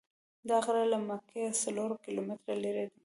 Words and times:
دا 0.49 0.57
غر 0.65 0.77
له 0.93 0.99
مکې 1.07 1.41
څلور 1.63 1.89
کیلومتره 2.03 2.55
لرې 2.63 2.85
دی. 2.89 2.97